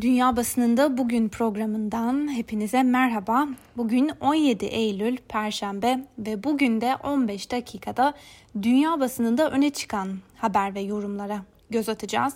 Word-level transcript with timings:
Dünya 0.00 0.36
Basınında 0.36 0.98
Bugün 0.98 1.28
programından 1.28 2.36
hepinize 2.36 2.82
merhaba. 2.82 3.48
Bugün 3.76 4.10
17 4.20 4.64
Eylül 4.64 5.16
Perşembe 5.16 6.04
ve 6.18 6.44
bugün 6.44 6.80
de 6.80 6.96
15 6.96 7.50
dakikada 7.50 8.14
dünya 8.62 9.00
basınında 9.00 9.50
öne 9.50 9.70
çıkan 9.70 10.18
haber 10.36 10.74
ve 10.74 10.80
yorumlara 10.80 11.42
göz 11.70 11.88
atacağız. 11.88 12.34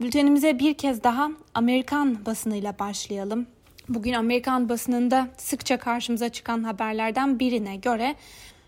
Bültenimize 0.00 0.58
bir 0.58 0.74
kez 0.74 1.02
daha 1.02 1.30
Amerikan 1.54 2.26
basınıyla 2.26 2.78
başlayalım. 2.78 3.46
Bugün 3.88 4.12
Amerikan 4.12 4.68
basınında 4.68 5.28
sıkça 5.36 5.78
karşımıza 5.78 6.28
çıkan 6.28 6.64
haberlerden 6.64 7.38
birine 7.38 7.76
göre 7.76 8.14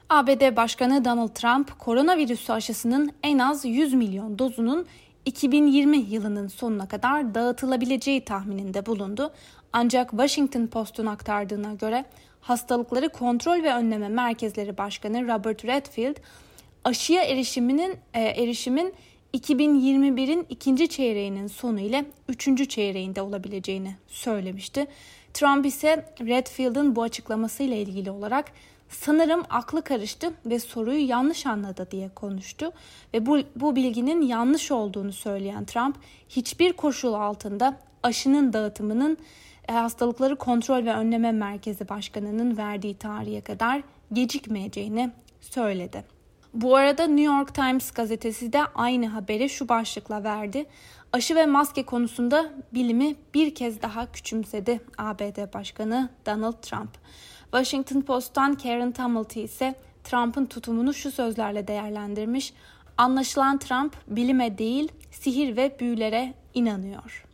ABD 0.09 0.57
Başkanı 0.57 1.05
Donald 1.05 1.29
Trump 1.29 1.79
koronavirüsü 1.79 2.53
aşısının 2.53 3.13
en 3.23 3.39
az 3.39 3.65
100 3.65 3.95
milyon 3.95 4.39
dozunun 4.39 4.87
2020 5.25 5.97
yılının 5.97 6.49
sonuna 6.49 6.89
kadar 6.89 7.35
dağıtılabileceği 7.35 8.25
tahmininde 8.25 8.87
bulundu. 8.87 9.33
Ancak 9.73 10.11
Washington 10.11 10.67
Post'un 10.67 11.07
aktardığına 11.07 11.75
göre 11.75 12.05
Hastalıkları 12.41 13.09
Kontrol 13.09 13.63
ve 13.63 13.75
Önleme 13.75 14.09
Merkezleri 14.09 14.79
Başkanı 14.79 15.29
Robert 15.29 15.65
Redfield 15.65 16.17
aşıya 16.85 17.23
erişiminin 17.23 17.97
e, 18.15 18.21
erişimin 18.21 18.95
2021'in 19.35 20.47
ikinci 20.49 20.89
çeyreğinin 20.89 21.47
sonu 21.47 21.81
ile 21.81 22.05
üçüncü 22.29 22.69
çeyreğinde 22.69 23.23
olabileceğini 23.23 23.97
söylemişti. 24.09 24.87
Trump 25.35 25.67
ise 25.67 26.13
Redfield'ın 26.21 26.97
bu 26.97 27.03
açıklamasıyla 27.03 27.77
ilgili 27.77 28.11
olarak 28.11 28.53
sanırım 28.89 29.43
aklı 29.51 29.83
karıştı 29.83 30.33
ve 30.47 30.59
soruyu 30.59 31.09
yanlış 31.09 31.47
anladı 31.47 31.89
diye 31.91 32.09
konuştu 32.09 32.73
ve 33.15 33.27
bu, 33.27 33.39
bu 33.57 33.77
bilginin 33.77 34.23
yanlış 34.23 34.71
olduğunu 34.71 35.13
söyleyen 35.13 35.65
Trump 35.65 35.97
hiçbir 36.29 36.73
koşul 36.73 37.13
altında 37.13 37.77
aşının 38.03 38.53
dağıtımının 38.53 39.19
e, 39.69 39.73
Hastalıkları 39.73 40.37
Kontrol 40.37 40.85
ve 40.85 40.95
Önleme 40.95 41.33
Merkezi 41.33 41.89
Başkanı'nın 41.89 42.57
verdiği 42.57 42.95
tarihe 42.95 43.41
kadar 43.41 43.83
gecikmeyeceğini 44.13 45.11
söyledi. 45.41 46.05
Bu 46.55 46.77
arada 46.77 47.07
New 47.07 47.35
York 47.35 47.55
Times 47.55 47.91
gazetesi 47.91 48.53
de 48.53 48.61
aynı 48.75 49.07
haberi 49.07 49.49
şu 49.49 49.69
başlıkla 49.69 50.25
verdi. 50.25 50.67
Aşı 51.13 51.37
ve 51.37 51.47
maske 51.47 51.83
konusunda 51.83 52.53
bilimi 52.75 53.17
bir 53.35 53.55
kez 53.55 53.83
daha 53.83 54.13
küçümsedi 54.13 54.81
ABD 54.99 55.55
Başkanı 55.55 56.09
Donald 56.27 56.63
Trump. 56.63 56.91
Washington 57.55 58.01
Post'tan 58.01 58.55
Karen 58.55 58.93
Tumulty 58.93 59.45
ise 59.45 59.75
Trump'ın 60.05 60.47
tutumunu 60.47 60.95
şu 60.95 61.11
sözlerle 61.11 61.69
değerlendirmiş. 61.69 62.53
Anlaşılan 62.99 63.59
Trump 63.59 63.97
bilime 64.07 64.59
değil 64.59 64.93
sihir 65.11 65.57
ve 65.57 65.77
büyülere 65.81 66.35
inanıyor. 66.55 67.25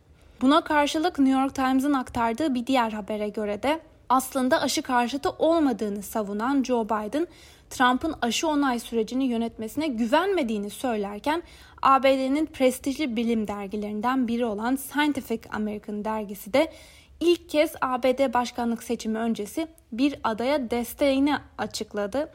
Buna 0.41 0.63
karşılık 0.63 1.19
New 1.19 1.41
York 1.41 1.55
Times'ın 1.55 1.93
aktardığı 1.93 2.55
bir 2.55 2.67
diğer 2.67 2.91
habere 2.91 3.29
göre 3.29 3.63
de 3.63 3.79
aslında 4.09 4.61
aşı 4.61 4.81
karşıtı 4.81 5.29
olmadığını 5.29 6.03
savunan 6.03 6.63
Joe 6.63 6.85
Biden, 6.85 7.27
Trump'ın 7.69 8.15
aşı 8.21 8.47
onay 8.47 8.79
sürecini 8.79 9.25
yönetmesine 9.25 9.87
güvenmediğini 9.87 10.69
söylerken 10.69 11.43
ABD'nin 11.81 12.45
prestijli 12.45 13.15
bilim 13.15 13.47
dergilerinden 13.47 14.27
biri 14.27 14.45
olan 14.45 14.75
Scientific 14.75 15.41
American 15.51 16.05
dergisi 16.05 16.53
de 16.53 16.71
ilk 17.21 17.49
kez 17.49 17.73
ABD 17.81 18.33
başkanlık 18.33 18.83
seçimi 18.83 19.17
öncesi 19.17 19.67
bir 19.91 20.15
adaya 20.23 20.71
desteğini 20.71 21.35
açıkladı. 21.57 22.29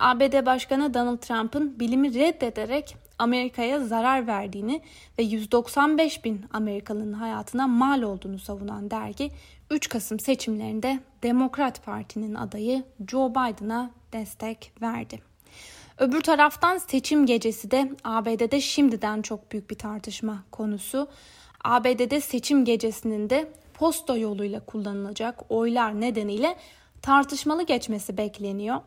ABD 0.00 0.46
Başkanı 0.46 0.94
Donald 0.94 1.18
Trump'ın 1.18 1.80
bilimi 1.80 2.14
reddederek 2.14 2.96
Amerika'ya 3.18 3.80
zarar 3.80 4.26
verdiğini 4.26 4.82
ve 5.18 5.22
195 5.22 6.24
bin 6.24 6.44
Amerikalının 6.52 7.12
hayatına 7.12 7.66
mal 7.66 8.02
olduğunu 8.02 8.38
savunan 8.38 8.90
dergi 8.90 9.30
3 9.70 9.88
Kasım 9.88 10.20
seçimlerinde 10.20 11.00
Demokrat 11.22 11.84
Parti'nin 11.84 12.34
adayı 12.34 12.84
Joe 13.10 13.30
Biden'a 13.30 13.90
destek 14.12 14.72
verdi. 14.82 15.20
Öbür 15.98 16.20
taraftan 16.20 16.78
seçim 16.78 17.26
gecesi 17.26 17.70
de 17.70 17.90
ABD'de 18.04 18.60
şimdiden 18.60 19.22
çok 19.22 19.52
büyük 19.52 19.70
bir 19.70 19.78
tartışma 19.78 20.44
konusu. 20.50 21.08
ABD'de 21.64 22.20
seçim 22.20 22.64
gecesinin 22.64 23.30
de 23.30 23.48
posta 23.80 24.16
yoluyla 24.16 24.60
kullanılacak 24.60 25.44
oylar 25.48 26.00
nedeniyle 26.00 26.56
tartışmalı 27.02 27.62
geçmesi 27.62 28.16
bekleniyor. 28.16 28.80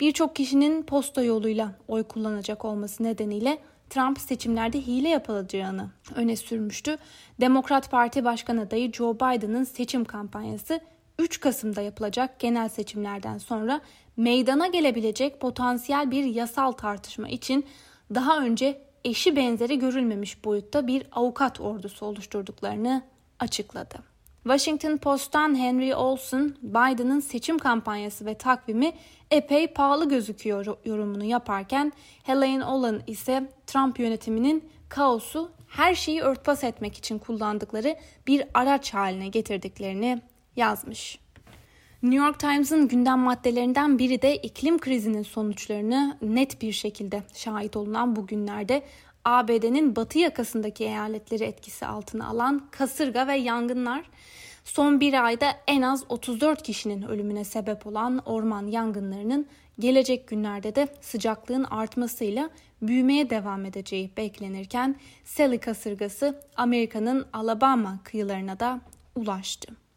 Birçok 0.00 0.36
kişinin 0.36 0.82
posta 0.82 1.22
yoluyla 1.22 1.72
oy 1.88 2.02
kullanacak 2.02 2.64
olması 2.64 3.02
nedeniyle 3.02 3.58
Trump 3.90 4.20
seçimlerde 4.20 4.80
hile 4.80 5.08
yapılacağını 5.08 5.90
öne 6.14 6.36
sürmüştü. 6.36 6.96
Demokrat 7.40 7.90
Parti 7.90 8.24
Başkan 8.24 8.56
adayı 8.56 8.92
Joe 8.92 9.14
Biden'ın 9.14 9.64
seçim 9.64 10.04
kampanyası 10.04 10.80
3 11.18 11.40
Kasım'da 11.40 11.80
yapılacak 11.80 12.40
genel 12.40 12.68
seçimlerden 12.68 13.38
sonra 13.38 13.80
meydana 14.16 14.66
gelebilecek 14.66 15.40
potansiyel 15.40 16.10
bir 16.10 16.24
yasal 16.24 16.72
tartışma 16.72 17.28
için 17.28 17.66
daha 18.14 18.38
önce 18.38 18.82
eşi 19.04 19.36
benzeri 19.36 19.78
görülmemiş 19.78 20.44
boyutta 20.44 20.86
bir 20.86 21.06
avukat 21.12 21.60
ordusu 21.60 22.06
oluşturduklarını 22.06 23.02
açıkladı. 23.38 24.17
Washington 24.48 24.96
Post'tan 24.96 25.58
Henry 25.58 25.94
Olson, 25.94 26.56
Biden'ın 26.62 27.20
seçim 27.20 27.58
kampanyası 27.58 28.26
ve 28.26 28.34
takvimi 28.34 28.92
epey 29.30 29.66
pahalı 29.66 30.08
gözüküyor 30.08 30.76
yorumunu 30.84 31.24
yaparken 31.24 31.92
Helen 32.22 32.60
Olan 32.60 33.02
ise 33.06 33.52
Trump 33.66 33.98
yönetiminin 33.98 34.68
kaosu 34.88 35.50
her 35.68 35.94
şeyi 35.94 36.20
örtbas 36.20 36.64
etmek 36.64 36.98
için 36.98 37.18
kullandıkları 37.18 37.96
bir 38.26 38.44
araç 38.54 38.94
haline 38.94 39.28
getirdiklerini 39.28 40.22
yazmış. 40.56 41.18
New 42.02 42.24
York 42.26 42.38
Times'ın 42.38 42.88
gündem 42.88 43.18
maddelerinden 43.18 43.98
biri 43.98 44.22
de 44.22 44.36
iklim 44.36 44.78
krizinin 44.78 45.22
sonuçlarını 45.22 46.18
net 46.22 46.62
bir 46.62 46.72
şekilde 46.72 47.22
şahit 47.34 47.76
olunan 47.76 48.16
bu 48.16 48.26
günlerde 48.26 48.82
ABD'nin 49.24 49.96
batı 49.96 50.18
yakasındaki 50.18 50.84
eyaletleri 50.84 51.44
etkisi 51.44 51.86
altına 51.86 52.28
alan 52.28 52.68
kasırga 52.70 53.26
ve 53.26 53.36
yangınlar 53.36 54.10
son 54.64 55.00
bir 55.00 55.24
ayda 55.24 55.46
en 55.66 55.82
az 55.82 56.04
34 56.08 56.62
kişinin 56.62 57.02
ölümüne 57.02 57.44
sebep 57.44 57.86
olan 57.86 58.22
orman 58.26 58.66
yangınlarının 58.66 59.46
gelecek 59.78 60.28
günlerde 60.28 60.74
de 60.74 60.88
sıcaklığın 61.00 61.64
artmasıyla 61.64 62.50
büyümeye 62.82 63.30
devam 63.30 63.64
edeceği 63.64 64.10
beklenirken 64.16 64.96
Sally 65.24 65.58
kasırgası 65.58 66.40
Amerika'nın 66.56 67.26
Alabama 67.32 67.98
kıyılarına 68.04 68.60
da 68.60 68.80
ulaştı. 69.16 69.87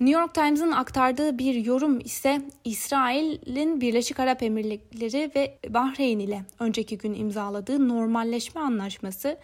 New 0.00 0.20
York 0.20 0.34
Times'ın 0.34 0.72
aktardığı 0.72 1.38
bir 1.38 1.54
yorum 1.54 1.98
ise 2.00 2.42
İsrail'in 2.64 3.80
Birleşik 3.80 4.20
Arap 4.20 4.42
Emirlikleri 4.42 5.30
ve 5.36 5.58
Bahreyn 5.68 6.18
ile 6.18 6.44
önceki 6.58 6.98
gün 6.98 7.14
imzaladığı 7.14 7.88
normalleşme 7.88 8.60
anlaşması 8.60 9.38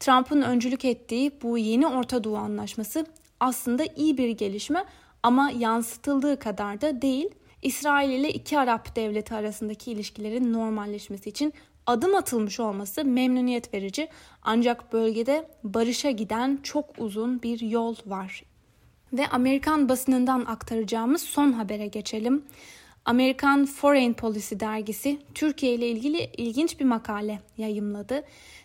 Trump'ın 0.00 0.42
öncülük 0.42 0.84
ettiği 0.84 1.32
bu 1.42 1.58
yeni 1.58 1.86
Orta 1.86 2.24
Doğu 2.24 2.36
anlaşması 2.36 3.06
aslında 3.40 3.84
iyi 3.96 4.18
bir 4.18 4.28
gelişme 4.28 4.84
ama 5.22 5.50
yansıtıldığı 5.50 6.38
kadar 6.38 6.80
da 6.80 7.02
değil. 7.02 7.28
İsrail 7.62 8.10
ile 8.10 8.30
iki 8.30 8.58
Arap 8.58 8.96
devleti 8.96 9.34
arasındaki 9.34 9.92
ilişkilerin 9.92 10.52
normalleşmesi 10.52 11.30
için 11.30 11.54
adım 11.86 12.14
atılmış 12.14 12.60
olması 12.60 13.04
memnuniyet 13.04 13.74
verici 13.74 14.08
ancak 14.42 14.92
bölgede 14.92 15.48
barışa 15.64 16.10
giden 16.10 16.58
çok 16.62 16.86
uzun 16.98 17.42
bir 17.42 17.60
yol 17.60 17.96
var. 18.06 18.42
Ve 19.12 19.28
Amerikan 19.28 19.88
basınından 19.88 20.44
aktaracağımız 20.44 21.22
son 21.22 21.52
habere 21.52 21.86
geçelim. 21.86 22.44
Amerikan 23.04 23.66
Foreign 23.66 24.12
Policy 24.12 24.54
dergisi 24.60 25.18
Türkiye 25.34 25.74
ile 25.74 25.88
ilgili 25.88 26.30
ilginç 26.36 26.80
bir 26.80 26.84
makale 26.84 27.40
yayımladı. 27.56 28.24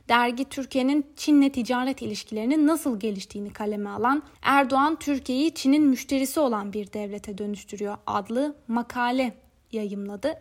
Dergi 0.10 0.46
Türkiye'nin 0.46 1.06
Çin'le 1.16 1.50
ticaret 1.50 2.02
ilişkilerinin 2.02 2.68
nasıl 2.68 3.00
geliştiğini 3.00 3.54
kaleme 3.54 3.90
alan 3.90 4.24
Erdoğan 4.42 5.00
Türkiye'yi 5.00 5.54
Çin'in 5.54 5.84
müşterisi 5.84 6.40
olan 6.40 6.74
bir 6.74 6.94
devlete 6.94 7.38
dönüştürüyor 7.38 7.98
adlı 8.08 8.56
makale 8.68 9.34
yayımladı. 9.72 10.40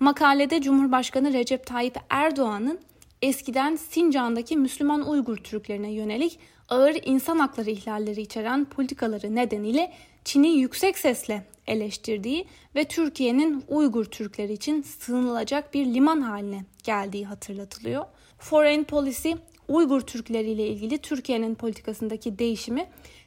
Makalede 0.00 0.62
Cumhurbaşkanı 0.62 1.32
Recep 1.32 1.66
Tayyip 1.66 1.96
Erdoğan'ın 2.10 2.80
eskiden 3.24 3.76
Sincan'daki 3.76 4.56
Müslüman 4.56 5.08
Uygur 5.08 5.36
Türklerine 5.36 5.92
yönelik 5.92 6.38
ağır 6.68 6.96
insan 7.04 7.38
hakları 7.38 7.70
ihlalleri 7.70 8.20
içeren 8.20 8.64
politikaları 8.64 9.34
nedeniyle 9.34 9.92
Çin'i 10.24 10.48
yüksek 10.48 10.98
sesle 10.98 11.44
eleştirdiği 11.66 12.46
ve 12.74 12.84
Türkiye'nin 12.84 13.64
Uygur 13.68 14.04
Türkleri 14.04 14.52
için 14.52 14.82
sığınılacak 14.82 15.74
bir 15.74 15.86
liman 15.86 16.20
haline 16.20 16.64
geldiği 16.82 17.26
hatırlatılıyor. 17.26 18.04
Foreign 18.38 18.84
Policy 18.84 19.32
Uygur 19.68 20.00
Türkleri 20.00 20.50
ile 20.50 20.68
ilgili 20.68 20.98
Türkiye'nin 20.98 21.54
politikasındaki 21.54 22.38
değişimi 22.38 22.86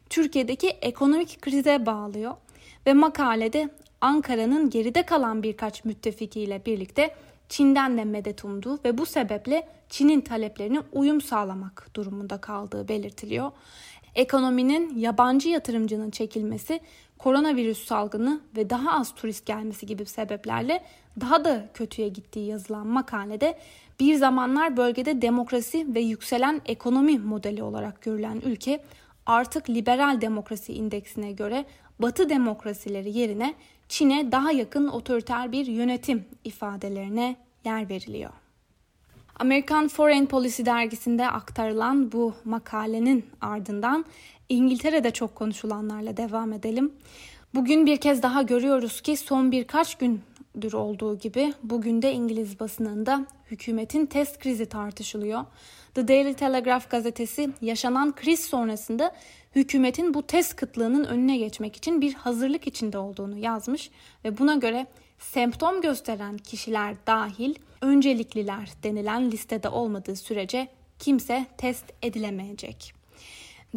Türkiye'deki 0.10 0.68
ekonomik 0.68 1.42
krize 1.42 1.86
bağlıyor 1.86 2.36
ve 2.86 2.94
makalede 2.94 3.70
Ankara'nın 4.02 4.70
geride 4.70 5.04
kalan 5.04 5.44
birkaç 5.44 5.86
müttefikiyle 5.86 6.66
birlikte 6.66 7.16
Çin'den 7.50 7.98
de 7.98 8.06
medet 8.06 8.46
umduğu 8.46 8.80
ve 8.86 8.98
bu 8.98 9.06
sebeple 9.06 9.68
Çin'in 9.90 10.22
taleplerine 10.22 10.80
uyum 10.92 11.22
sağlamak 11.22 11.90
durumunda 11.94 12.38
kaldığı 12.38 12.88
belirtiliyor. 12.88 13.52
Ekonominin 14.16 14.98
yabancı 14.98 15.50
yatırımcının 15.50 16.10
çekilmesi, 16.10 16.80
koronavirüs 17.18 17.86
salgını 17.86 18.42
ve 18.58 18.70
daha 18.70 19.00
az 19.00 19.16
turist 19.16 19.46
gelmesi 19.46 19.86
gibi 19.86 20.06
sebeplerle 20.06 20.84
daha 21.22 21.46
da 21.46 21.70
kötüye 21.74 22.08
gittiği 22.08 22.48
yazılan 22.48 22.88
makalede 22.88 23.58
bir 24.00 24.16
zamanlar 24.16 24.78
bölgede 24.78 25.22
demokrasi 25.22 25.96
ve 25.96 26.00
yükselen 26.00 26.62
ekonomi 26.66 27.20
modeli 27.20 27.64
olarak 27.64 28.02
görülen 28.02 28.42
ülke 28.46 28.84
artık 29.26 29.70
liberal 29.70 30.22
demokrasi 30.22 30.74
indeksine 30.74 31.32
göre 31.32 31.66
batı 32.00 32.30
demokrasileri 32.30 33.18
yerine 33.18 33.54
Çin'e 33.90 34.32
daha 34.32 34.52
yakın 34.52 34.88
otoriter 34.88 35.52
bir 35.52 35.66
yönetim 35.66 36.26
ifadelerine 36.44 37.36
yer 37.66 37.90
veriliyor. 37.90 38.32
Amerikan 39.40 39.88
Foreign 39.88 40.26
Policy 40.26 40.66
dergisinde 40.66 41.30
aktarılan 41.30 42.12
bu 42.12 42.34
makalenin 42.46 43.26
ardından 43.42 44.06
İngiltere'de 44.50 45.12
çok 45.12 45.36
konuşulanlarla 45.36 46.18
devam 46.18 46.54
edelim. 46.54 46.94
Bugün 47.56 47.86
bir 47.86 47.98
kez 47.98 48.24
daha 48.24 48.42
görüyoruz 48.42 49.02
ki 49.02 49.18
son 49.18 49.52
birkaç 49.52 49.96
gündür 49.96 50.74
olduğu 50.74 51.18
gibi 51.20 51.54
bugün 51.64 52.02
de 52.02 52.14
İngiliz 52.14 52.60
basınında 52.60 53.26
hükümetin 53.52 54.06
test 54.06 54.40
krizi 54.40 54.66
tartışılıyor. 54.66 55.46
The 55.98 56.08
Daily 56.08 56.34
Telegraph 56.34 56.90
gazetesi 56.90 57.50
yaşanan 57.62 58.16
kriz 58.16 58.40
sonrasında 58.40 59.16
hükümetin 59.56 60.14
bu 60.14 60.24
test 60.24 60.56
kıtlığının 60.56 61.04
önüne 61.04 61.38
geçmek 61.38 61.76
için 61.76 62.02
bir 62.02 62.14
hazırlık 62.14 62.68
içinde 62.68 62.98
olduğunu 62.98 63.38
yazmış 63.38 63.90
ve 64.26 64.38
buna 64.38 64.56
göre 64.56 64.88
semptom 65.20 65.82
gösteren 65.82 66.38
kişiler 66.38 66.96
dahil 67.08 67.56
öncelikliler 67.82 68.70
denilen 68.84 69.32
listede 69.32 69.70
olmadığı 69.70 70.16
sürece 70.16 70.68
kimse 71.00 71.46
test 71.58 71.86
edilemeyecek. 72.02 72.94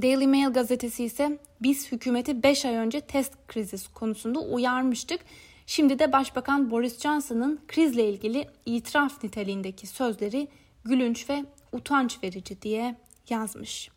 Daily 0.02 0.26
Mail 0.26 0.52
gazetesi 0.52 1.04
ise 1.04 1.38
biz 1.62 1.92
hükümeti 1.92 2.42
5 2.42 2.64
ay 2.64 2.74
önce 2.74 3.00
test 3.00 3.32
krizi 3.48 3.92
konusunda 3.94 4.40
uyarmıştık. 4.40 5.20
Şimdi 5.66 5.98
de 5.98 6.12
Başbakan 6.12 6.70
Boris 6.70 7.00
Johnson'ın 7.00 7.60
krizle 7.68 8.08
ilgili 8.08 8.48
itiraf 8.66 9.24
niteliğindeki 9.24 9.86
sözleri 9.86 10.48
gülünç 10.84 11.30
ve 11.30 11.44
utanç 11.72 12.18
verici 12.22 12.62
diye 12.62 12.94
yazmış. 13.30 13.90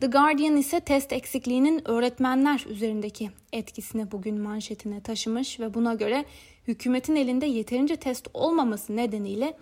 The 0.00 0.06
Guardian 0.06 0.56
ise 0.56 0.80
test 0.80 1.12
eksikliğinin 1.12 1.88
öğretmenler 1.88 2.64
üzerindeki 2.68 3.30
etkisini 3.52 4.10
bugün 4.10 4.40
manşetine 4.40 5.00
taşımış 5.00 5.60
ve 5.60 5.74
buna 5.74 5.94
göre 5.94 6.24
hükümetin 6.68 7.16
elinde 7.16 7.46
yeterince 7.46 7.96
test 7.96 8.28
olmaması 8.34 8.96
nedeniyle 8.96 9.56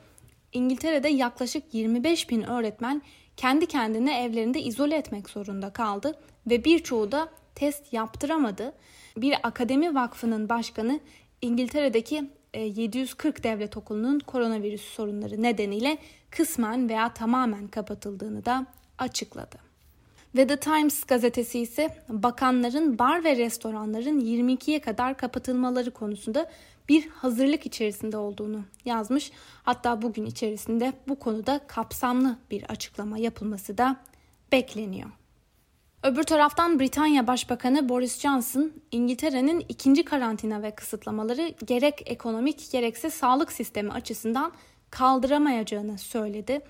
İngiltere'de 0.52 1.08
yaklaşık 1.08 1.74
25 1.74 2.30
bin 2.30 2.42
öğretmen 2.42 3.02
kendi 3.36 3.66
kendine 3.66 4.22
evlerinde 4.22 4.62
izole 4.62 4.96
etmek 4.96 5.30
zorunda 5.30 5.72
kaldı 5.72 6.18
ve 6.46 6.64
birçoğu 6.64 7.12
da 7.12 7.28
test 7.54 7.92
yaptıramadı. 7.92 8.72
Bir 9.16 9.34
akademi 9.42 9.94
vakfının 9.94 10.48
başkanı 10.48 11.00
İngiltere'deki 11.42 12.30
740 12.54 13.40
e, 13.40 13.42
devlet 13.42 13.76
okulunun 13.76 14.18
koronavirüs 14.18 14.82
sorunları 14.82 15.42
nedeniyle 15.42 15.98
kısmen 16.36 16.88
veya 16.88 17.14
tamamen 17.14 17.68
kapatıldığını 17.68 18.44
da 18.44 18.66
açıkladı. 18.98 19.56
Ve 20.36 20.46
The 20.46 20.56
Times 20.56 21.04
gazetesi 21.04 21.58
ise 21.58 21.96
bakanların 22.08 22.98
bar 22.98 23.24
ve 23.24 23.36
restoranların 23.36 24.20
22'ye 24.20 24.80
kadar 24.80 25.16
kapatılmaları 25.16 25.90
konusunda 25.90 26.50
bir 26.88 27.08
hazırlık 27.08 27.66
içerisinde 27.66 28.16
olduğunu 28.16 28.64
yazmış. 28.84 29.32
Hatta 29.62 30.02
bugün 30.02 30.26
içerisinde 30.26 30.92
bu 31.08 31.18
konuda 31.18 31.60
kapsamlı 31.66 32.36
bir 32.50 32.64
açıklama 32.64 33.18
yapılması 33.18 33.78
da 33.78 33.96
bekleniyor. 34.52 35.10
Öbür 36.02 36.22
taraftan 36.22 36.80
Britanya 36.80 37.26
Başbakanı 37.26 37.88
Boris 37.88 38.20
Johnson, 38.20 38.72
İngiltere'nin 38.90 39.64
ikinci 39.68 40.04
karantina 40.04 40.62
ve 40.62 40.70
kısıtlamaları 40.70 41.54
gerek 41.66 42.02
ekonomik 42.06 42.72
gerekse 42.72 43.10
sağlık 43.10 43.52
sistemi 43.52 43.92
açısından 43.92 44.52
kaldıramayacağını 44.92 45.98
söyledi. 45.98 46.60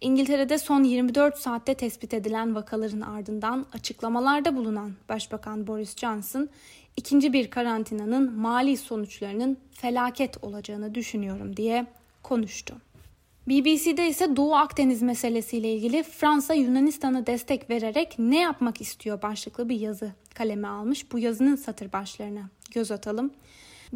İngiltere'de 0.00 0.58
son 0.58 0.84
24 0.84 1.38
saatte 1.38 1.74
tespit 1.74 2.14
edilen 2.14 2.54
vakaların 2.54 3.00
ardından 3.00 3.66
açıklamalarda 3.72 4.56
bulunan 4.56 4.92
Başbakan 5.08 5.66
Boris 5.66 5.96
Johnson, 5.96 6.48
ikinci 6.96 7.32
bir 7.32 7.50
karantinanın 7.50 8.32
mali 8.32 8.76
sonuçlarının 8.76 9.58
felaket 9.72 10.44
olacağını 10.44 10.94
düşünüyorum 10.94 11.56
diye 11.56 11.86
konuştu. 12.22 12.74
BBC'de 13.48 14.08
ise 14.08 14.36
Doğu 14.36 14.54
Akdeniz 14.54 15.02
meselesiyle 15.02 15.74
ilgili 15.74 16.02
Fransa 16.02 16.54
Yunanistan'a 16.54 17.26
destek 17.26 17.70
vererek 17.70 18.14
ne 18.18 18.40
yapmak 18.40 18.80
istiyor 18.80 19.22
başlıklı 19.22 19.68
bir 19.68 19.80
yazı 19.80 20.12
kaleme 20.34 20.68
almış. 20.68 21.12
Bu 21.12 21.18
yazının 21.18 21.56
satır 21.56 21.92
başlarına 21.92 22.50
göz 22.74 22.90
atalım. 22.90 23.30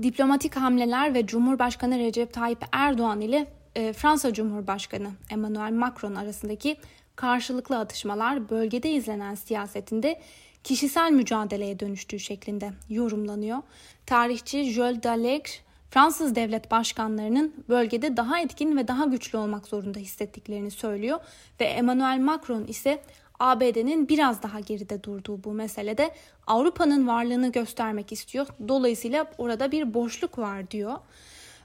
Diplomatik 0.03 0.57
hamleler 0.57 1.15
ve 1.15 1.27
Cumhurbaşkanı 1.27 1.99
Recep 1.99 2.33
Tayyip 2.33 2.65
Erdoğan 2.73 3.21
ile 3.21 3.47
e, 3.75 3.93
Fransa 3.93 4.33
Cumhurbaşkanı 4.33 5.11
Emmanuel 5.31 5.73
Macron 5.73 6.15
arasındaki 6.15 6.77
karşılıklı 7.17 7.79
atışmalar 7.79 8.51
bölgede 8.51 8.91
izlenen 8.91 9.35
siyasetinde 9.35 10.21
kişisel 10.65 11.13
mücadeleye 11.13 11.81
dönüştüğü 11.81 12.19
şeklinde 12.19 12.73
yorumlanıyor. 12.89 13.59
Tarihçi 14.07 14.65
Jules 14.65 15.03
Dallaigne 15.03 15.65
Fransız 15.91 16.35
devlet 16.35 16.71
başkanlarının 16.71 17.55
bölgede 17.69 18.17
daha 18.17 18.41
etkin 18.41 18.77
ve 18.77 18.89
daha 18.89 19.05
güçlü 19.05 19.39
olmak 19.39 19.67
zorunda 19.67 19.99
hissettiklerini 19.99 20.71
söylüyor 20.71 21.19
ve 21.61 21.65
Emmanuel 21.65 22.21
Macron 22.21 22.65
ise 22.65 23.03
ABD'nin 23.39 24.09
biraz 24.09 24.43
daha 24.43 24.61
geride 24.61 25.03
durduğu 25.03 25.45
bu 25.45 25.53
meselede 25.53 26.11
Avrupa'nın 26.47 27.09
varlığını 27.09 27.53
göstermek 27.53 28.13
istiyor. 28.13 28.47
Dolayısıyla 28.69 29.27
orada 29.39 29.73
bir 29.73 29.95
boşluk 29.95 30.39
var 30.39 30.71
diyor. 30.71 30.99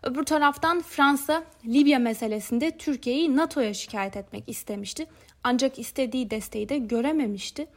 Öbür 0.03 0.23
taraftan 0.23 0.81
Fransa 0.81 1.43
Libya 1.65 1.99
meselesinde 1.99 2.77
Türkiye'yi 2.77 3.35
NATO'ya 3.35 3.73
şikayet 3.73 4.17
etmek 4.17 4.43
istemişti. 4.47 5.07
Ancak 5.43 5.79
istediği 5.79 6.29
desteği 6.29 6.69
de 6.69 6.77
görememişti. 6.77 7.67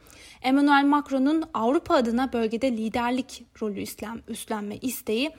Emmanuel 0.41 0.85
Macron'un 0.85 1.43
Avrupa 1.53 1.95
adına 1.95 2.33
bölgede 2.33 2.71
liderlik 2.71 3.43
rolü 3.61 3.81
üstlen, 3.81 4.21
üstlenme 4.27 4.75
isteği 4.75 5.31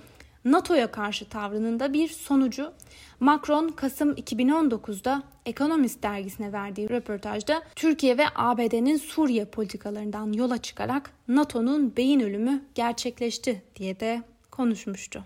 NATO'ya 0.44 0.90
karşı 0.90 1.28
tavrının 1.28 1.80
da 1.80 1.92
bir 1.92 2.08
sonucu. 2.08 2.72
Macron 3.20 3.68
Kasım 3.68 4.12
2019'da 4.12 5.22
Economist 5.46 6.02
dergisine 6.02 6.52
verdiği 6.52 6.90
röportajda 6.90 7.62
Türkiye 7.76 8.18
ve 8.18 8.24
ABD'nin 8.34 8.96
Suriye 8.96 9.44
politikalarından 9.44 10.32
yola 10.32 10.58
çıkarak 10.58 11.10
NATO'nun 11.28 11.96
beyin 11.96 12.20
ölümü 12.20 12.62
gerçekleşti 12.74 13.62
diye 13.76 14.00
de 14.00 14.22
konuşmuştu. 14.50 15.24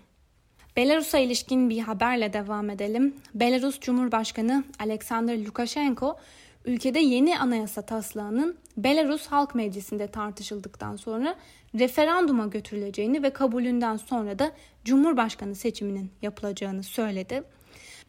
Belarus'a 0.75 1.17
ilişkin 1.17 1.69
bir 1.69 1.79
haberle 1.79 2.33
devam 2.33 2.69
edelim. 2.69 3.15
Belarus 3.33 3.79
Cumhurbaşkanı 3.79 4.63
Alexander 4.79 5.45
Lukashenko 5.45 6.17
ülkede 6.65 6.99
yeni 6.99 7.39
anayasa 7.39 7.81
taslağının 7.81 8.57
Belarus 8.77 9.27
Halk 9.27 9.55
Meclisi'nde 9.55 10.07
tartışıldıktan 10.07 10.95
sonra 10.95 11.35
referanduma 11.79 12.47
götürüleceğini 12.47 13.23
ve 13.23 13.29
kabulünden 13.29 13.97
sonra 13.97 14.39
da 14.39 14.51
Cumhurbaşkanı 14.85 15.55
seçiminin 15.55 16.11
yapılacağını 16.21 16.83
söyledi. 16.83 17.43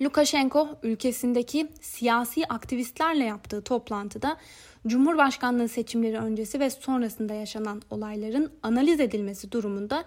Lukashenko 0.02 0.68
ülkesindeki 0.82 1.68
siyasi 1.80 2.46
aktivistlerle 2.48 3.24
yaptığı 3.24 3.62
toplantıda 3.62 4.36
Cumhurbaşkanlığı 4.86 5.68
seçimleri 5.68 6.18
öncesi 6.18 6.60
ve 6.60 6.70
sonrasında 6.70 7.34
yaşanan 7.34 7.82
olayların 7.90 8.52
analiz 8.62 9.00
edilmesi 9.00 9.52
durumunda 9.52 10.04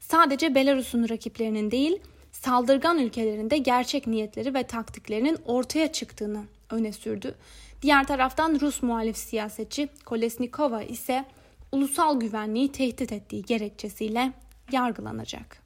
sadece 0.00 0.54
Belarus'un 0.54 1.08
rakiplerinin 1.08 1.70
değil, 1.70 1.98
saldırgan 2.32 2.98
ülkelerinde 2.98 3.58
gerçek 3.58 4.06
niyetleri 4.06 4.54
ve 4.54 4.62
taktiklerinin 4.62 5.38
ortaya 5.44 5.92
çıktığını 5.92 6.44
öne 6.70 6.92
sürdü. 6.92 7.34
Diğer 7.82 8.06
taraftan 8.06 8.60
Rus 8.60 8.82
muhalif 8.82 9.16
siyasetçi 9.16 9.88
Kolesnikova 10.04 10.82
ise 10.82 11.24
ulusal 11.72 12.20
güvenliği 12.20 12.72
tehdit 12.72 13.12
ettiği 13.12 13.42
gerekçesiyle 13.42 14.32
yargılanacak. 14.72 15.65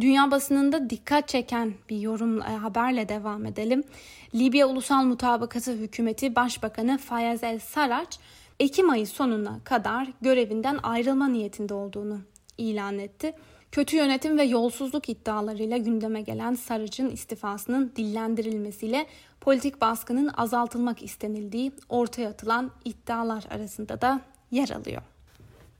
Dünya 0.00 0.30
basınında 0.30 0.90
dikkat 0.90 1.28
çeken 1.28 1.74
bir 1.88 1.98
yorum 1.98 2.42
e, 2.42 2.44
haberle 2.44 3.08
devam 3.08 3.46
edelim. 3.46 3.82
Libya 4.34 4.68
Ulusal 4.68 5.04
Mutabakatı 5.04 5.72
Hükümeti 5.72 6.36
Başbakanı 6.36 6.98
Fayez 6.98 7.44
El 7.44 7.58
Saraç, 7.58 8.18
Ekim 8.60 8.90
ayı 8.90 9.06
sonuna 9.06 9.60
kadar 9.64 10.08
görevinden 10.20 10.78
ayrılma 10.82 11.28
niyetinde 11.28 11.74
olduğunu 11.74 12.20
ilan 12.58 12.98
etti. 12.98 13.34
Kötü 13.72 13.96
yönetim 13.96 14.38
ve 14.38 14.42
yolsuzluk 14.42 15.08
iddialarıyla 15.08 15.76
gündeme 15.76 16.22
gelen 16.22 16.54
Sarıç'ın 16.54 17.10
istifasının 17.10 17.92
dillendirilmesiyle 17.96 19.06
politik 19.40 19.80
baskının 19.80 20.30
azaltılmak 20.36 21.02
istenildiği 21.02 21.72
ortaya 21.88 22.28
atılan 22.28 22.70
iddialar 22.84 23.44
arasında 23.50 24.00
da 24.00 24.20
yer 24.50 24.70
alıyor. 24.70 25.02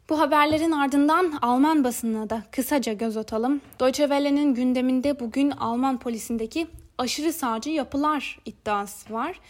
Bu 0.08 0.20
haberlerin 0.20 0.70
ardından 0.70 1.38
Alman 1.42 1.84
basınına 1.84 2.30
da 2.30 2.42
kısaca 2.50 2.92
göz 2.92 3.16
atalım. 3.16 3.60
Deutsche 3.80 4.04
Welle'nin 4.04 4.54
gündeminde 4.54 5.20
bugün 5.20 5.50
Alman 5.50 5.98
polisindeki 5.98 6.66
aşırı 6.98 7.32
sağcı 7.32 7.70
yapılar 7.70 8.38
iddiası 8.44 9.12
var. 9.12 9.40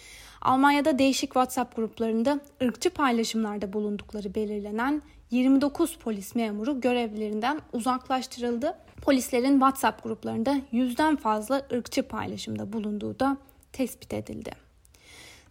Almanya'da 0.43 0.99
değişik 0.99 1.29
WhatsApp 1.29 1.77
gruplarında 1.77 2.41
ırkçı 2.63 2.91
paylaşımlarda 2.91 3.73
bulundukları 3.73 4.35
belirlenen 4.35 5.03
29 5.31 5.97
polis 5.97 6.35
memuru 6.35 6.81
görevlerinden 6.81 7.61
uzaklaştırıldı. 7.73 8.79
Polislerin 9.03 9.53
WhatsApp 9.53 10.03
gruplarında 10.03 10.57
yüzden 10.73 11.17
fazla 11.17 11.63
ırkçı 11.73 12.03
paylaşımda 12.03 12.73
bulunduğu 12.73 13.21
da 13.21 13.37
tespit 13.73 14.15
edildi. 14.15 14.64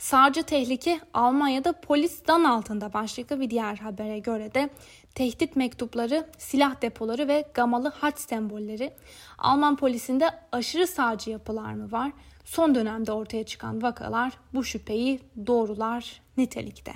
Sağcı 0.03 0.43
tehlike 0.43 0.99
Almanya'da 1.13 1.73
polis 1.73 2.27
dan 2.27 2.43
altında 2.43 2.93
başlıklı 2.93 3.39
bir 3.39 3.49
diğer 3.49 3.75
habere 3.75 4.19
göre 4.19 4.53
de 4.53 4.69
tehdit 5.15 5.55
mektupları, 5.55 6.27
silah 6.37 6.81
depoları 6.81 7.27
ve 7.27 7.45
gamalı 7.53 7.89
haç 7.89 8.19
sembolleri 8.19 8.93
Alman 9.37 9.75
polisinde 9.75 10.29
aşırı 10.51 10.87
sağcı 10.87 11.29
yapılar 11.29 11.73
mı 11.73 11.91
var? 11.91 12.11
Son 12.45 12.75
dönemde 12.75 13.11
ortaya 13.11 13.43
çıkan 13.43 13.81
vakalar 13.81 14.33
bu 14.53 14.63
şüpheyi 14.63 15.19
doğrular 15.47 16.21
nitelikte. 16.37 16.93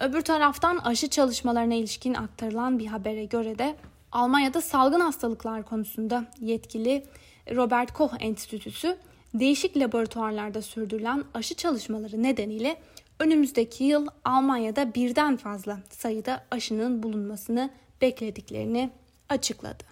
Öbür 0.00 0.20
taraftan 0.20 0.78
aşı 0.78 1.08
çalışmalarına 1.08 1.74
ilişkin 1.74 2.14
aktarılan 2.14 2.78
bir 2.78 2.86
habere 2.86 3.24
göre 3.24 3.58
de 3.58 3.76
Almanya'da 4.12 4.60
salgın 4.60 5.00
hastalıklar 5.00 5.62
konusunda 5.62 6.24
yetkili 6.40 7.04
Robert 7.56 7.92
Koch 7.92 8.12
Enstitüsü 8.20 8.98
değişik 9.34 9.76
laboratuvarlarda 9.76 10.62
sürdürülen 10.62 11.24
aşı 11.34 11.54
çalışmaları 11.54 12.22
nedeniyle 12.22 12.76
önümüzdeki 13.18 13.84
yıl 13.84 14.06
Almanya'da 14.24 14.94
birden 14.94 15.36
fazla 15.36 15.78
sayıda 15.90 16.44
aşının 16.50 17.02
bulunmasını 17.02 17.70
beklediklerini 18.00 18.90
açıkladı. 19.28 19.84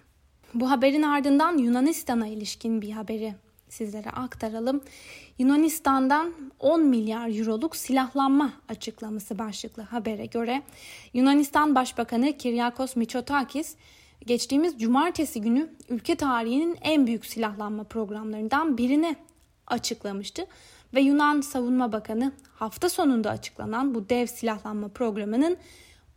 Bu 0.53 0.71
haberin 0.71 1.03
ardından 1.03 1.57
Yunanistan'a 1.57 2.27
ilişkin 2.27 2.81
bir 2.81 2.91
haberi 2.91 3.35
sizlere 3.69 4.09
aktaralım. 4.09 4.81
Yunanistan'dan 5.39 6.33
10 6.59 6.83
milyar 6.83 7.39
euroluk 7.39 7.75
silahlanma 7.75 8.53
açıklaması 8.69 9.39
başlıklı 9.39 9.83
habere 9.83 10.25
göre 10.25 10.61
Yunanistan 11.13 11.75
Başbakanı 11.75 12.37
Kyriakos 12.37 12.95
Mitsotakis 12.95 13.75
geçtiğimiz 14.25 14.79
cumartesi 14.79 15.41
günü 15.41 15.69
ülke 15.89 16.15
tarihinin 16.15 16.77
en 16.81 17.07
büyük 17.07 17.25
silahlanma 17.25 17.83
programlarından 17.83 18.77
birini 18.77 19.15
açıklamıştı 19.67 20.45
ve 20.93 21.01
Yunan 21.01 21.41
Savunma 21.41 21.91
Bakanı 21.91 22.31
hafta 22.55 22.89
sonunda 22.89 23.29
açıklanan 23.29 23.95
bu 23.95 24.09
dev 24.09 24.25
silahlanma 24.25 24.87
programının 24.87 25.57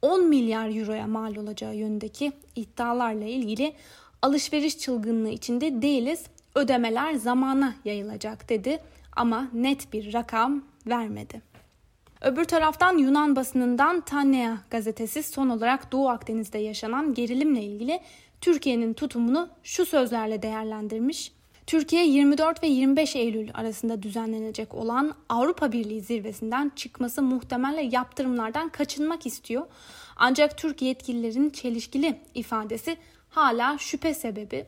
10 0.03 0.29
milyar 0.29 0.81
euroya 0.81 1.07
mal 1.07 1.37
olacağı 1.37 1.75
yönündeki 1.75 2.33
iddialarla 2.57 3.25
ilgili 3.25 3.75
alışveriş 4.23 4.79
çılgınlığı 4.79 5.31
içinde 5.31 5.83
değiliz 5.83 6.25
ödemeler 6.55 7.15
zamana 7.15 7.75
yayılacak 7.85 8.49
dedi 8.49 8.79
ama 9.17 9.49
net 9.53 9.93
bir 9.93 10.13
rakam 10.13 10.65
vermedi. 10.87 11.43
Öbür 12.21 12.45
taraftan 12.45 12.99
Yunan 12.99 13.37
basınından 13.37 14.01
Tanea 14.01 14.57
gazetesi 14.71 15.23
son 15.23 15.49
olarak 15.49 15.93
Doğu 15.93 16.09
Akdeniz'de 16.09 16.59
yaşanan 16.59 17.15
gerilimle 17.15 17.63
ilgili 17.63 18.01
Türkiye'nin 18.41 18.95
tutumunu 18.95 19.49
şu 19.63 19.87
sözlerle 19.87 20.43
değerlendirmiş. 20.43 21.33
Türkiye 21.67 22.07
24 22.07 22.63
ve 22.63 22.67
25 22.67 23.17
Eylül 23.17 23.51
arasında 23.55 24.03
düzenlenecek 24.03 24.75
olan 24.75 25.15
Avrupa 25.29 25.73
Birliği 25.73 26.01
zirvesinden 26.01 26.73
çıkması 26.77 27.23
muhtemelen 27.23 27.91
yaptırımlardan 27.91 28.69
kaçınmak 28.69 29.27
istiyor. 29.27 29.67
Ancak 30.17 30.59
Türkiye 30.59 30.89
yetkililerin 30.89 31.51
çelişkili 31.51 32.19
ifadesi 32.35 32.97
hala 33.31 33.79
şüphe 33.79 34.15
sebebi. 34.15 34.67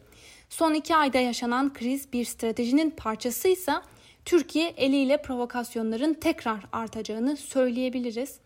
Son 0.51 0.75
iki 0.75 0.97
ayda 0.97 1.19
yaşanan 1.19 1.73
kriz 1.73 2.13
bir 2.13 2.25
stratejinin 2.25 2.91
parçasıysa 2.91 3.83
Türkiye 4.25 4.69
eliyle 4.69 5.23
provokasyonların 5.23 6.15
tekrar 6.15 6.61
artacağını 6.73 7.37
söyleyebiliriz. 7.37 8.39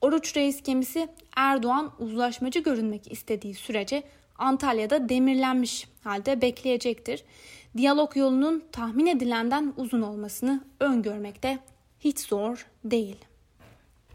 Oruç 0.00 0.36
Reis 0.36 0.62
gemisi 0.62 1.08
Erdoğan 1.36 1.92
uzlaşmacı 1.98 2.58
görünmek 2.58 3.12
istediği 3.12 3.54
sürece 3.54 4.02
Antalya'da 4.38 5.08
demirlenmiş 5.08 5.88
halde 6.04 6.42
bekleyecektir. 6.42 7.24
Diyalog 7.76 8.16
yolunun 8.16 8.62
tahmin 8.72 9.06
edilenden 9.06 9.72
uzun 9.76 10.02
olmasını 10.02 10.60
öngörmekte 10.80 11.58
hiç 12.00 12.20
zor 12.20 12.66
değil. 12.84 13.16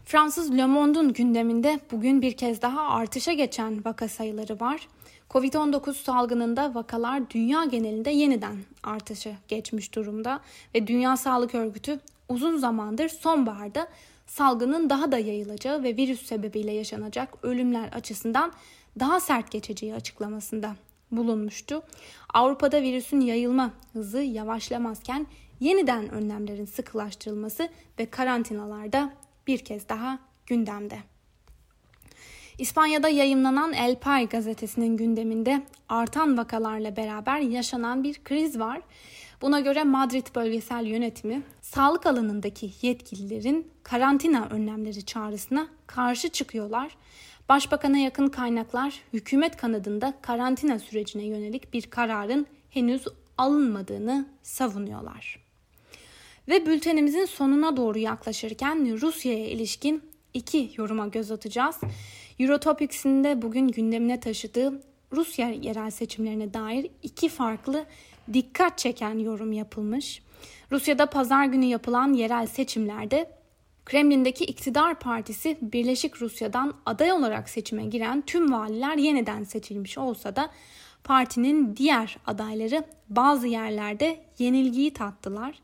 Fransız 0.04 0.56
Le 0.56 0.66
Monde'un 0.66 1.12
gündeminde 1.12 1.80
bugün 1.92 2.22
bir 2.22 2.36
kez 2.36 2.62
daha 2.62 2.88
artışa 2.88 3.32
geçen 3.32 3.84
vaka 3.84 4.08
sayıları 4.08 4.60
var. 4.60 4.88
Covid-19 5.30 5.94
salgınında 5.94 6.74
vakalar 6.74 7.30
dünya 7.30 7.64
genelinde 7.64 8.10
yeniden 8.10 8.56
artışa 8.82 9.30
geçmiş 9.48 9.94
durumda 9.94 10.40
ve 10.74 10.86
Dünya 10.86 11.16
Sağlık 11.16 11.54
Örgütü 11.54 12.00
uzun 12.28 12.56
zamandır 12.56 13.08
sonbaharda 13.08 13.88
salgının 14.26 14.90
daha 14.90 15.12
da 15.12 15.18
yayılacağı 15.18 15.82
ve 15.82 15.96
virüs 15.96 16.26
sebebiyle 16.26 16.72
yaşanacak 16.72 17.28
ölümler 17.42 17.88
açısından 17.88 18.52
daha 19.00 19.20
sert 19.20 19.50
geçeceği 19.50 19.94
açıklamasında 19.94 20.76
bulunmuştu. 21.12 21.82
Avrupa'da 22.34 22.82
virüsün 22.82 23.20
yayılma 23.20 23.70
hızı 23.92 24.20
yavaşlamazken 24.20 25.26
yeniden 25.60 26.08
önlemlerin 26.08 26.64
sıkılaştırılması 26.64 27.68
ve 27.98 28.06
karantinalarda 28.06 29.12
bir 29.46 29.58
kez 29.58 29.88
daha 29.88 30.18
gündemde. 30.46 30.98
İspanya'da 32.58 33.08
yayımlanan 33.08 33.72
El 33.72 33.96
Pay 33.96 34.28
gazetesinin 34.28 34.96
gündeminde 34.96 35.62
artan 35.88 36.38
vakalarla 36.38 36.96
beraber 36.96 37.40
yaşanan 37.40 38.04
bir 38.04 38.24
kriz 38.24 38.58
var. 38.58 38.80
Buna 39.42 39.60
göre 39.60 39.84
Madrid 39.84 40.26
bölgesel 40.34 40.86
yönetimi 40.86 41.42
sağlık 41.60 42.06
alanındaki 42.06 42.70
yetkililerin 42.82 43.70
karantina 43.82 44.48
önlemleri 44.50 45.06
çağrısına 45.06 45.66
karşı 45.86 46.28
çıkıyorlar. 46.28 46.96
Başbakana 47.52 47.98
yakın 47.98 48.28
kaynaklar 48.28 49.00
hükümet 49.12 49.56
kanadında 49.56 50.14
karantina 50.22 50.78
sürecine 50.78 51.24
yönelik 51.24 51.72
bir 51.72 51.82
kararın 51.82 52.46
henüz 52.70 53.04
alınmadığını 53.38 54.26
savunuyorlar. 54.42 55.38
Ve 56.48 56.66
bültenimizin 56.66 57.24
sonuna 57.24 57.76
doğru 57.76 57.98
yaklaşırken 57.98 59.00
Rusya'ya 59.00 59.46
ilişkin 59.46 60.02
iki 60.34 60.70
yoruma 60.76 61.06
göz 61.06 61.30
atacağız. 61.30 61.80
Eurotopics'in 62.38 63.24
de 63.24 63.42
bugün 63.42 63.68
gündemine 63.68 64.20
taşıdığı 64.20 64.82
Rusya 65.12 65.48
yerel 65.48 65.90
seçimlerine 65.90 66.54
dair 66.54 66.90
iki 67.02 67.28
farklı 67.28 67.84
dikkat 68.32 68.78
çeken 68.78 69.18
yorum 69.18 69.52
yapılmış. 69.52 70.22
Rusya'da 70.70 71.06
pazar 71.06 71.44
günü 71.44 71.64
yapılan 71.64 72.12
yerel 72.12 72.46
seçimlerde 72.46 73.41
Kremlin'deki 73.84 74.44
iktidar 74.44 74.98
partisi 74.98 75.58
Birleşik 75.62 76.22
Rusya'dan 76.22 76.74
aday 76.86 77.12
olarak 77.12 77.48
seçime 77.48 77.84
giren 77.84 78.22
tüm 78.26 78.52
valiler 78.52 78.96
yeniden 78.96 79.44
seçilmiş 79.44 79.98
olsa 79.98 80.36
da 80.36 80.50
partinin 81.04 81.76
diğer 81.76 82.16
adayları 82.26 82.84
bazı 83.08 83.46
yerlerde 83.46 84.20
yenilgiyi 84.38 84.92
tattılar. 84.92 85.58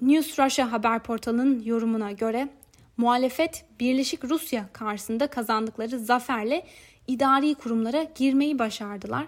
News 0.00 0.38
Russia 0.38 0.72
haber 0.72 1.02
portalının 1.02 1.62
yorumuna 1.62 2.12
göre 2.12 2.48
muhalefet 2.96 3.64
Birleşik 3.80 4.24
Rusya 4.24 4.68
karşısında 4.72 5.26
kazandıkları 5.26 5.98
zaferle 5.98 6.66
idari 7.06 7.54
kurumlara 7.54 8.02
girmeyi 8.02 8.58
başardılar. 8.58 9.26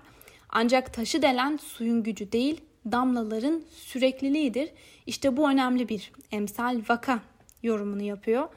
Ancak 0.51 0.95
taşı 0.95 1.23
delen 1.23 1.57
suyun 1.57 2.03
gücü 2.03 2.33
değil, 2.33 2.61
damlaların 2.93 3.63
sürekliliğidir. 3.71 4.71
İşte 5.07 5.37
bu 5.37 5.51
önemli 5.51 5.89
bir 5.89 6.13
emsal 6.33 6.81
vaka 6.89 7.21
yorumunu 7.63 8.03
yapıyor. 8.03 8.49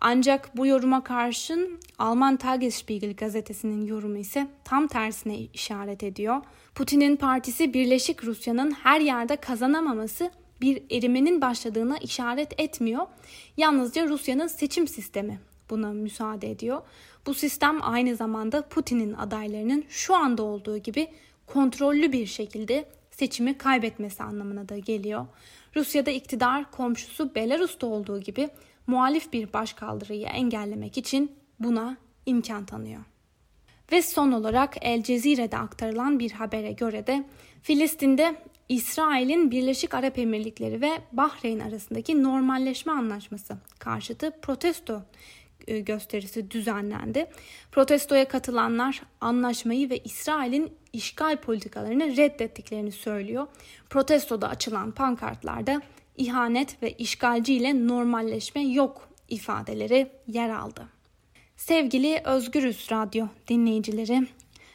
Ancak 0.00 0.56
bu 0.56 0.66
yoruma 0.66 1.04
karşın 1.04 1.78
Alman 1.98 2.36
Tagesspiegel 2.36 3.14
gazetesinin 3.14 3.86
yorumu 3.86 4.18
ise 4.18 4.48
tam 4.64 4.86
tersine 4.86 5.38
işaret 5.38 6.02
ediyor. 6.02 6.42
Putin'in 6.74 7.16
partisi 7.16 7.74
Birleşik 7.74 8.24
Rusya'nın 8.24 8.70
her 8.70 9.00
yerde 9.00 9.36
kazanamaması 9.36 10.30
bir 10.60 10.82
erimenin 10.90 11.40
başladığına 11.40 11.98
işaret 11.98 12.60
etmiyor. 12.60 13.06
Yalnızca 13.56 14.08
Rusya'nın 14.08 14.46
seçim 14.46 14.88
sistemi 14.88 15.40
buna 15.70 15.92
müsaade 15.92 16.50
ediyor. 16.50 16.82
Bu 17.26 17.34
sistem 17.34 17.78
aynı 17.82 18.16
zamanda 18.16 18.68
Putin'in 18.68 19.12
adaylarının 19.12 19.84
şu 19.88 20.16
anda 20.16 20.42
olduğu 20.42 20.78
gibi 20.78 21.08
kontrollü 21.46 22.12
bir 22.12 22.26
şekilde 22.26 22.88
seçimi 23.10 23.58
kaybetmesi 23.58 24.22
anlamına 24.22 24.68
da 24.68 24.78
geliyor. 24.78 25.26
Rusya'da 25.76 26.10
iktidar 26.10 26.70
komşusu 26.70 27.34
Belarus'ta 27.34 27.86
olduğu 27.86 28.20
gibi 28.20 28.48
muhalif 28.86 29.32
bir 29.32 29.52
başkaldırıyı 29.52 30.26
engellemek 30.26 30.98
için 30.98 31.32
buna 31.60 31.96
imkan 32.26 32.66
tanıyor. 32.66 33.00
Ve 33.92 34.02
son 34.02 34.32
olarak 34.32 34.74
El 34.80 35.02
Cezire'de 35.02 35.58
aktarılan 35.58 36.18
bir 36.18 36.30
habere 36.30 36.72
göre 36.72 37.06
de 37.06 37.24
Filistin'de 37.62 38.36
İsrail'in 38.68 39.50
Birleşik 39.50 39.94
Arap 39.94 40.18
Emirlikleri 40.18 40.80
ve 40.80 40.90
Bahreyn 41.12 41.60
arasındaki 41.60 42.22
normalleşme 42.22 42.92
anlaşması 42.92 43.56
karşıtı 43.78 44.30
protesto 44.42 45.02
gösterisi 45.66 46.50
düzenlendi. 46.50 47.26
Protestoya 47.72 48.28
katılanlar 48.28 49.02
anlaşmayı 49.20 49.90
ve 49.90 49.98
İsrail'in 49.98 50.72
işgal 50.92 51.36
politikalarını 51.36 52.16
reddettiklerini 52.16 52.92
söylüyor. 52.92 53.46
Protestoda 53.90 54.48
açılan 54.48 54.92
pankartlarda 54.92 55.80
ihanet 56.16 56.82
ve 56.82 56.92
işgalci 56.92 57.54
ile 57.54 57.86
normalleşme 57.88 58.62
yok 58.62 59.08
ifadeleri 59.28 60.08
yer 60.26 60.50
aldı. 60.50 60.88
Sevgili 61.56 62.20
Özgürüz 62.24 62.88
Radyo 62.92 63.26
dinleyicileri, 63.48 64.26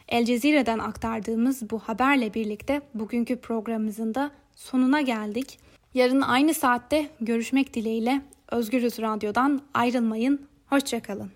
El 0.08 0.26
Cezire'den 0.26 0.80
aktardığımız 0.80 1.70
bu 1.70 1.80
haberle 1.80 2.34
birlikte 2.34 2.82
bugünkü 2.94 3.36
programımızın 3.36 4.16
da 4.16 4.32
sonuna 4.56 5.02
geldik. 5.02 5.60
Yarın 5.94 6.22
aynı 6.22 6.54
saatte 6.54 7.10
görüşmek 7.22 7.74
dileğiyle 7.74 8.22
Özgürüz 8.52 9.00
Radyo'dan 9.00 9.62
ayrılmayın. 9.74 10.51
Hoşçakalın. 10.72 11.32